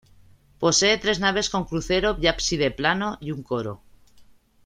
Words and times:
Posee 0.57 0.97
tres 0.97 1.19
naves 1.19 1.51
con 1.51 1.65
crucero 1.65 2.17
y 2.19 2.25
ábside 2.25 2.71
plano, 2.71 3.19
y 3.21 3.29
un 3.29 3.43
coro. 3.43 3.83